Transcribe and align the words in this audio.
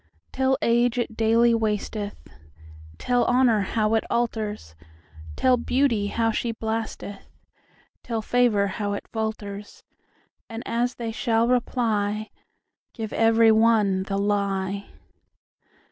Tell 0.31 0.57
age 0.63 0.97
it 0.97 1.15
daily 1.15 1.53
wasteth; 1.53 2.27
Tell 2.97 3.23
honour 3.25 3.61
how 3.61 3.93
it 3.93 4.03
alters; 4.09 4.73
Tell 5.35 5.57
beauty 5.57 6.07
how 6.07 6.31
she 6.31 6.51
blasteth; 6.51 7.29
Tell 8.01 8.23
favour 8.23 8.65
how 8.65 8.93
it 8.93 9.07
falters:And 9.09 10.63
as 10.65 10.95
they 10.95 11.11
shall 11.11 11.47
reply, 11.47 12.31
Give 12.95 13.13
every 13.13 13.51
one 13.51 14.01
the 14.01 14.17
lie. 14.17 14.87